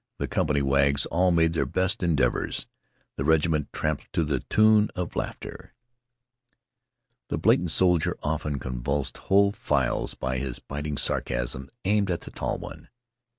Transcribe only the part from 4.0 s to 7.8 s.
to the tune of laughter. The blatant